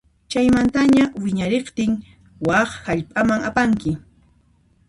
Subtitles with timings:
[0.33, 1.91] Chaymantaña wiñariqtin
[2.47, 3.91] wak hallp'aman apanki.